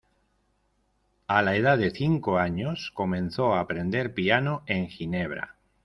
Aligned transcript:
A 1.27 1.43
la 1.43 1.55
edad 1.55 1.77
de 1.77 1.91
cinco 1.91 2.39
años, 2.39 2.89
comenzó 2.95 3.53
a 3.53 3.59
aprender 3.59 4.15
piano 4.15 4.63
en 4.65 4.87
Ginebra. 4.89 5.57